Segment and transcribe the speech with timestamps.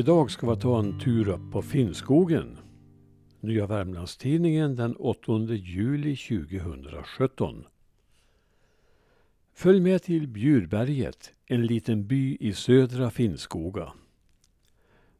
[0.00, 2.58] Idag ska vi ta en tur upp på Finnskogen.
[3.40, 7.64] Nya Värmlandstidningen den 8 juli 2017.
[9.52, 13.92] Följ med till Bjurberget, en liten by i södra Finnskoga.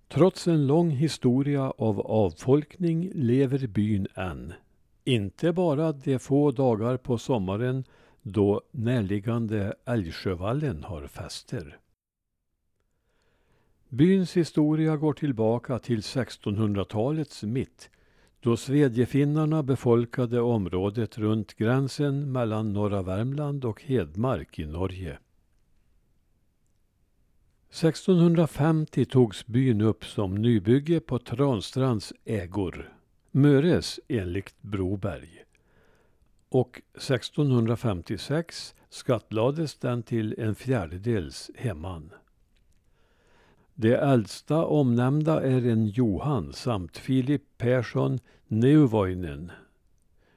[0.08, 4.52] Trots en lång historia av avfolkning lever byn än.
[5.04, 7.84] Inte bara de få dagar på sommaren
[8.22, 11.78] då närliggande Älgsjövallen har fester.
[13.92, 17.90] Byns historia går tillbaka till 1600-talets mitt
[18.40, 25.18] då svedjefinnarna befolkade området runt gränsen mellan norra Värmland och Hedmark i Norge.
[27.70, 32.94] 1650 togs byn upp som nybygge på Transtrands ägor,
[33.30, 35.44] Möres enligt Broberg.
[36.48, 42.10] Och 1656 skattlades den till en fjärdedels hemman.
[43.82, 49.52] De äldsta omnämnda är en Johan samt Filip Persson Neuvoinen.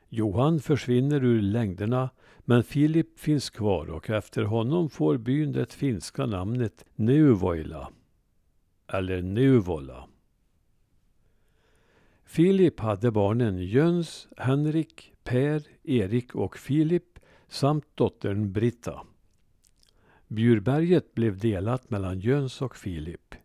[0.10, 6.26] Johan försvinner ur längderna men Filip finns kvar och efter honom får byn det finska
[6.26, 7.90] namnet Neuvoila
[8.88, 10.08] eller Neuvola.
[12.26, 19.02] Filip hade barnen Jöns, Henrik, Per, Erik och Filip samt dottern Britta.
[20.28, 23.36] Bjurberget blev delat mellan Jöns och Filip.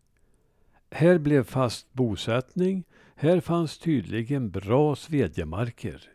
[0.91, 2.85] Här blev fast bosättning,
[3.15, 6.13] här fanns tydligen bra svedjemarker.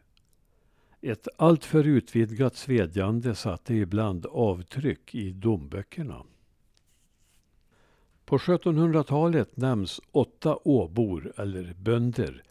[1.02, 6.24] Ett alltför utvidgat svedjande satte ibland avtryck i domböckerna.
[8.26, 12.44] På 1700-talet nämns åtta åbor, eller bönder,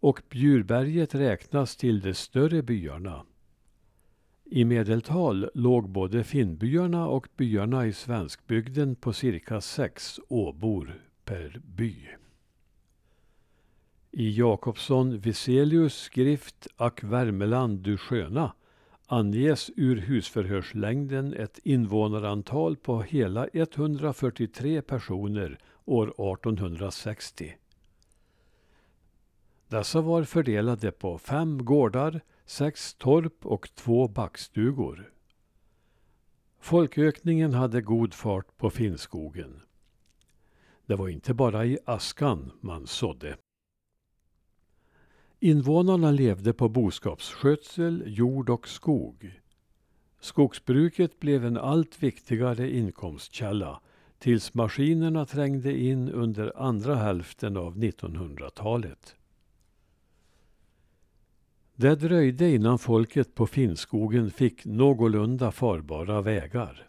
[0.00, 3.24] och Bjurberget räknas till de större byarna.
[4.52, 11.96] I medeltal låg både finnbyarna och byarna i svenskbygden på cirka sex åbor per by.
[14.10, 18.52] I Jakobsson Viselius skrift Ack Värmeland du sköna
[19.06, 27.54] anges ur husförhörslängden ett invånarantal på hela 143 personer år 1860.
[29.68, 35.12] Dessa var fördelade på fem gårdar, sex torp och två backstugor.
[36.58, 39.60] Folkökningen hade god fart på Finnskogen.
[40.86, 43.36] Det var inte bara i askan man sådde.
[45.40, 49.40] Invånarna levde på boskapsskötsel, jord och skog.
[50.20, 53.80] Skogsbruket blev en allt viktigare inkomstkälla
[54.18, 59.16] tills maskinerna trängde in under andra hälften av 1900-talet.
[61.80, 66.88] Det dröjde innan folket på Finnskogen fick någorlunda farbara vägar.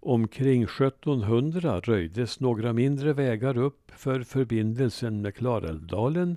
[0.00, 6.36] Omkring 1700 röjdes några mindre vägar upp för förbindelsen med Klarälvdalen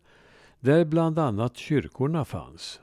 [0.59, 2.81] där bland annat kyrkorna fanns.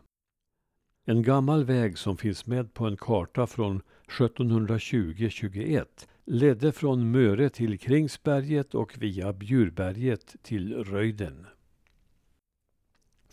[1.07, 5.84] En gammal väg som finns med på en karta från 1720-21
[6.25, 11.47] ledde från Möre till Kringsberget och via Bjurberget till Röjden.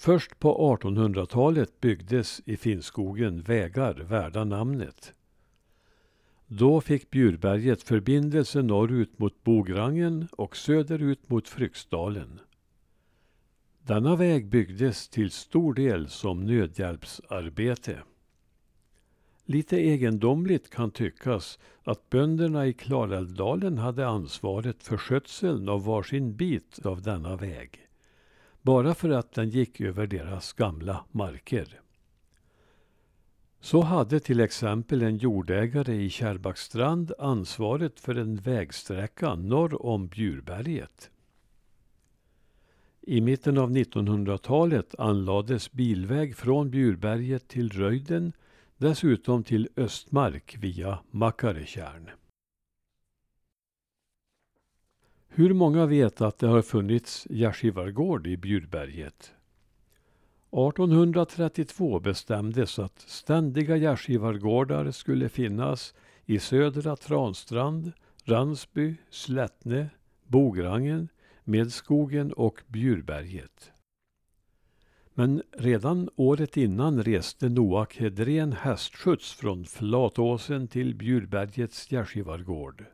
[0.03, 5.13] Först på 1800-talet byggdes i Finnskogen vägar värda namnet.
[6.47, 12.39] Då fick Bjurberget förbindelse norrut mot Bograngen och söderut mot Fryksdalen.
[13.81, 17.99] Denna väg byggdes till stor del som nödhjälpsarbete.
[19.45, 26.85] Lite egendomligt kan tyckas att bönderna i Klarälvdalen hade ansvaret för skötseln av varsin bit
[26.85, 27.83] av denna väg.
[28.63, 31.79] Bara för att den gick över deras gamla marker.
[33.59, 41.09] Så hade till exempel en jordägare i Kärrbackstrand ansvaret för en vägsträcka norr om Bjurberget.
[43.01, 48.33] I mitten av 1900-talet anlades bilväg från Bjurberget till Röjden,
[48.77, 52.09] dessutom till Östmark via Makaretjärn.
[55.35, 59.33] Hur många vet att det har funnits gärdsgivargård i Bjurberget?
[60.51, 65.93] 1832 bestämdes att ständiga gärdsgivargårdar skulle finnas
[66.25, 67.91] i södra Transtrand,
[68.23, 69.89] Ransby, Slättne,
[70.27, 71.07] Bograngen,
[71.43, 73.71] Medskogen och Bjurberget.
[75.13, 82.85] Men redan året innan reste Noak Hedrén hästskjuts från Flatåsen till Bjurbergets gärdsgivargård.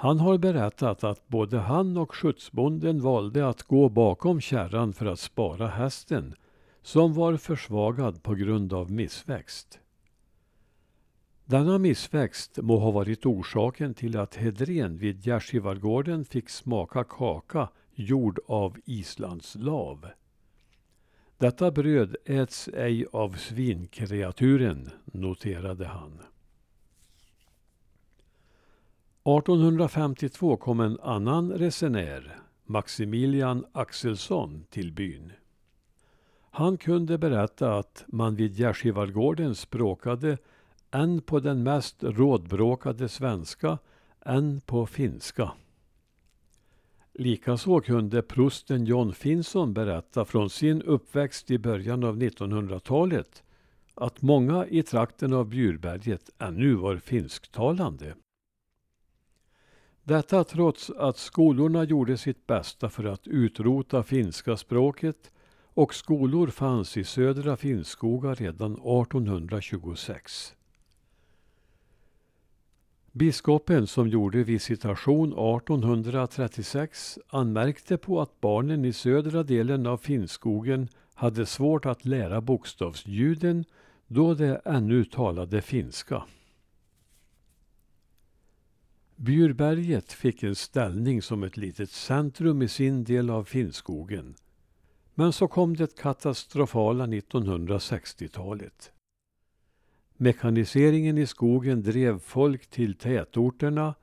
[0.00, 5.20] Han har berättat att både han och skjutsbonden valde att gå bakom kärran för att
[5.20, 6.34] spara hästen
[6.82, 9.78] som var försvagad på grund av missväxt.
[11.44, 18.38] Denna missväxt må ha varit orsaken till att Hedrén vid Gärdsgivagården fick smaka kaka gjord
[18.46, 20.06] av islandslav.
[21.38, 26.20] Detta bröd äts ej av svinkreaturen, noterade han.
[29.36, 35.32] 1852 kom en annan resenär, Maximilian Axelsson, till byn.
[36.50, 40.38] Han kunde berätta att man vid Gärdsgivagården språkade
[40.90, 43.78] än på den mest rådbråkade svenska,
[44.24, 45.52] än på finska.
[47.12, 53.42] Likaså kunde prosten John Finson berätta från sin uppväxt i början av 1900-talet
[53.94, 58.14] att många i trakten av Bjurberget ännu var finsktalande.
[60.08, 65.30] Detta trots att skolorna gjorde sitt bästa för att utrota finska språket
[65.74, 70.54] och skolor fanns i södra Finnskoga redan 1826.
[73.12, 81.46] Biskopen som gjorde visitation 1836 anmärkte på att barnen i södra delen av Finnskogen hade
[81.46, 83.64] svårt att lära bokstavsljuden
[84.06, 86.22] då de ännu talade finska.
[89.20, 94.34] Bjurberget fick en ställning som ett litet centrum i sin del av Finnskogen.
[95.14, 98.92] Men så kom det katastrofala 1960-talet.
[100.16, 103.94] Mekaniseringen i skogen drev folk till tätorterna.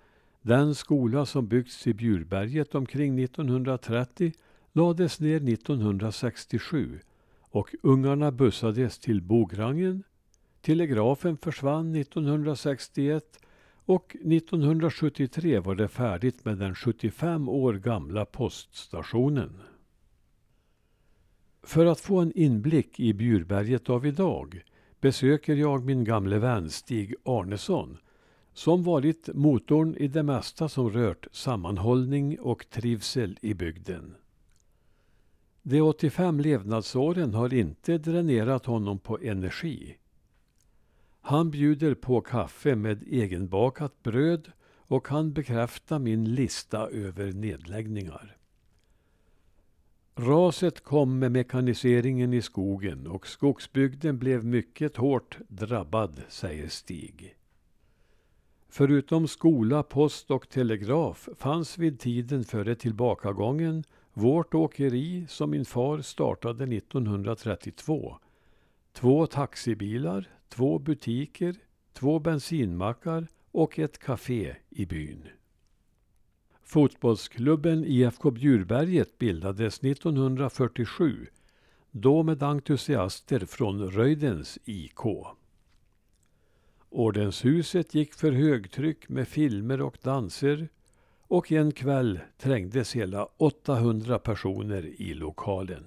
[0.41, 4.33] Den skola som byggts i Bjurberget omkring 1930
[4.73, 6.99] lades ner 1967
[7.39, 10.03] och ungarna bussades till Bograngen.
[10.61, 13.39] Telegrafen försvann 1961
[13.85, 19.61] och 1973 var det färdigt med den 75 år gamla poststationen.
[21.63, 24.63] För att få en inblick i Bjurberget av idag
[25.01, 27.97] besöker jag min gamle vän Stig Arnesson
[28.53, 34.15] som varit motorn i det mesta som rört sammanhållning och trivsel i bygden.
[35.61, 39.97] De 85 levnadsåren har inte dränerat honom på energi.
[41.27, 48.37] Han bjuder på kaffe med egenbakat bröd och kan bekräfta min lista över nedläggningar.
[50.15, 57.35] Raset kom med mekaniseringen i skogen och skogsbygden blev mycket hårt drabbad, säger Stig.
[58.69, 63.83] Förutom skola, post och telegraf fanns vid tiden före tillbakagången
[64.13, 68.17] vårt åkeri som min far startade 1932.
[68.93, 71.55] Två taxibilar, två butiker,
[71.93, 75.27] två bensinmackar och ett café i byn.
[76.63, 81.27] Fotbollsklubben IFK Bjurberget bildades 1947,
[81.91, 84.99] då med entusiaster från Röjdens IK.
[86.89, 90.69] Ordenshuset gick för högtryck med filmer och danser
[91.27, 95.85] och en kväll trängdes hela 800 personer i lokalen.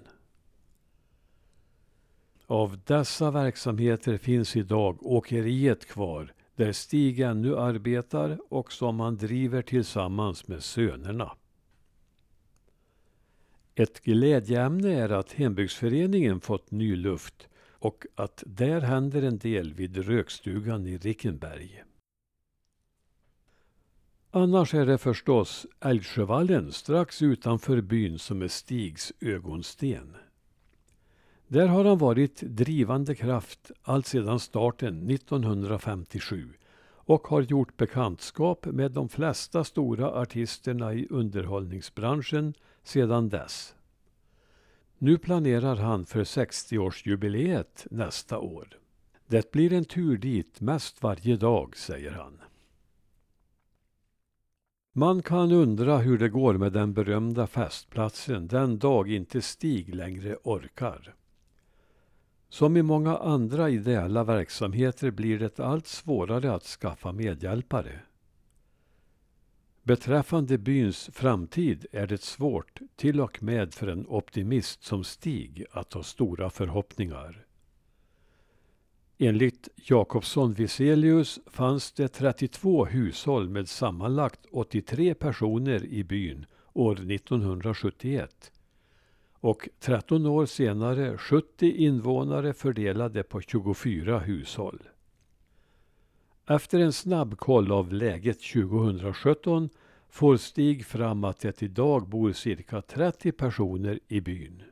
[2.51, 9.63] Av dessa verksamheter finns idag åkeriet kvar där Stig ännu arbetar och som han driver
[9.63, 11.33] tillsammans med sönerna.
[13.75, 19.97] Ett glädjeämne är att hembygdsföreningen fått ny luft och att där händer en del vid
[19.97, 21.85] rökstugan i Rickenberg.
[24.31, 30.17] Annars är det förstås Älgsjövallen strax utanför byn som är Stigs ögonsten.
[31.49, 36.53] Där har han varit drivande kraft alltsedan starten 1957
[36.91, 43.75] och har gjort bekantskap med de flesta stora artisterna i underhållningsbranschen sedan dess.
[44.99, 48.69] Nu planerar han för 60-årsjubileet nästa år.
[49.27, 52.41] Det blir en tur dit mest varje dag, säger han.
[54.93, 60.37] Man kan undra hur det går med den berömda festplatsen den dag inte Stig längre
[60.43, 61.15] orkar.
[62.49, 68.01] Som i många andra ideella verksamheter blir det allt svårare att skaffa medhjälpare.
[69.83, 75.93] Beträffande byns framtid är det svårt, till och med för en optimist som Stig, att
[75.93, 77.45] ha stora förhoppningar.
[79.19, 88.53] Enligt Jakobsson Viselius fanns det 32 hushåll med sammanlagt 83 personer i byn år 1971
[89.41, 94.83] och 13 år senare 70 invånare fördelade på 24 hushåll.
[96.47, 99.69] Efter en snabb koll av läget 2017
[100.09, 104.63] får Stig fram att det idag bor cirka 30 personer i byn.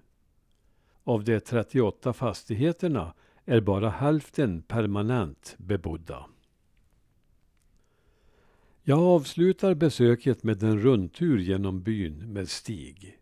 [1.04, 6.26] Av de 38 fastigheterna är bara hälften permanent bebodda.
[8.82, 13.18] Jag avslutar besöket med en rundtur genom byn med stig.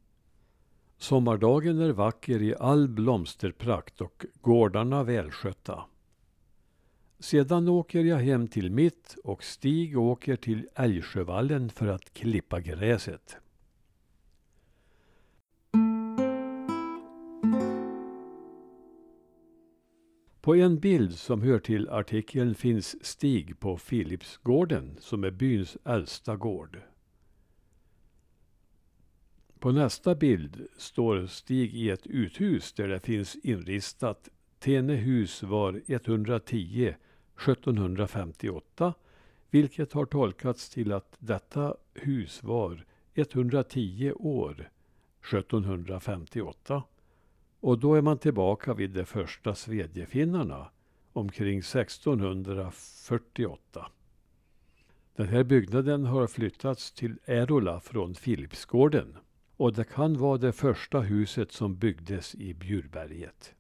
[0.99, 5.85] Sommardagen är vacker i all blomsterprakt och gårdarna välskötta.
[7.19, 13.37] Sedan åker jag hem till mitt och Stig åker till Älgsjövallen för att klippa gräset.
[20.41, 26.37] På en bild som hör till artikeln finns Stig på Philipsgården som är byns äldsta
[26.37, 26.81] gård.
[29.65, 34.29] På nästa bild står Stig i ett uthus där det finns inristat
[34.59, 36.95] Tenehus var 110
[37.49, 38.95] 1758
[39.51, 44.71] vilket har tolkats till att detta hus var 110 år
[45.21, 46.83] 1758.
[47.61, 50.71] Och då är man tillbaka vid de första svedjefinnarna
[51.13, 53.87] omkring 1648.
[55.17, 59.17] Den här byggnaden har flyttats till Erola från Filipsgården
[59.57, 63.55] och det kan vara det första huset som byggdes i Bjurberget.